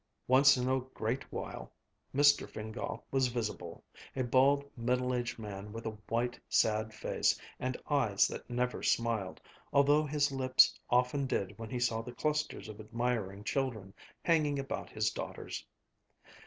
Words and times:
Once 0.27 0.57
in 0.57 0.67
a 0.67 0.79
great 0.95 1.31
while 1.31 1.71
Mr. 2.11 2.47
Fingál 2.47 3.03
was 3.11 3.27
visible, 3.27 3.83
a 4.15 4.23
bald, 4.23 4.63
middle 4.75 5.13
aged 5.13 5.37
man 5.37 5.71
with 5.71 5.85
a 5.85 5.91
white, 6.09 6.39
sad 6.49 6.91
face, 6.91 7.39
and 7.59 7.79
eyes 7.87 8.27
that 8.27 8.49
never 8.49 8.81
smiled, 8.81 9.39
although 9.71 10.03
his 10.03 10.31
lips 10.31 10.75
often 10.89 11.27
did 11.27 11.55
when 11.59 11.69
he 11.69 11.79
saw 11.79 12.01
the 12.01 12.13
clusters 12.15 12.67
of 12.67 12.79
admiring 12.79 13.43
children 13.43 13.93
hanging 14.23 14.57
about 14.57 14.89
his 14.89 15.11
daughters. 15.11 15.63